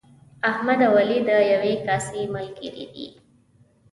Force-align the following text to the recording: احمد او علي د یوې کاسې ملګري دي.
احمد 0.49 0.79
او 0.87 0.93
علي 1.01 1.19
د 1.27 1.29
یوې 1.51 1.73
کاسې 1.85 2.21
ملګري 2.35 2.85
دي. 2.93 3.07